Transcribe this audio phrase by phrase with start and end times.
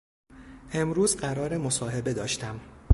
[0.73, 2.59] امروز قرار مصاحبه داشتم